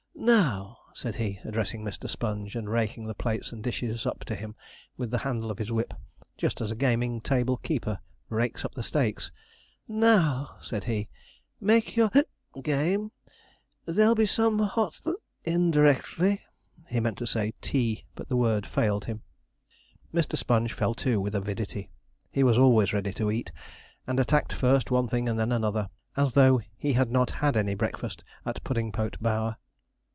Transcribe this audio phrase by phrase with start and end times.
[0.23, 2.07] Now,' said he, addressing Mr.
[2.07, 4.53] Sponge, and raking the plates and dishes up to him
[4.95, 5.95] with the handle of his whip,
[6.37, 9.31] just as a gaming table keeper rakes up the stakes,
[9.87, 11.09] 'now,' said he,
[11.59, 12.11] 'make your
[12.61, 13.11] game.
[13.87, 15.01] There'll be some hot
[15.43, 16.41] in directly.'
[16.87, 19.23] He meant to say 'tea,' but the word failed him.
[20.13, 20.37] Mr.
[20.37, 21.89] Sponge fell to with avidity.
[22.31, 23.51] He was always ready to eat,
[24.05, 27.73] and attacked first one thing and then another, as though he had not had any
[27.73, 29.57] breakfast at Puddingpote Bower.